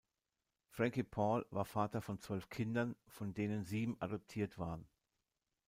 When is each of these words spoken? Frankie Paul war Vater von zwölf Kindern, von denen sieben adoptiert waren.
Frankie 0.71 1.03
Paul 1.03 1.45
war 1.51 1.63
Vater 1.63 2.01
von 2.01 2.17
zwölf 2.17 2.49
Kindern, 2.49 2.95
von 3.05 3.35
denen 3.35 3.65
sieben 3.65 4.01
adoptiert 4.01 4.57
waren. 4.57 4.87